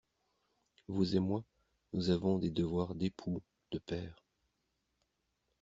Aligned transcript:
Vous 0.87 1.15
et 1.15 1.19
moi, 1.19 1.43
nous 1.93 2.09
avons 2.09 2.39
des 2.39 2.49
devoirs 2.49 2.95
d'époux, 2.95 3.43
de 3.69 3.77
pères. 3.77 4.25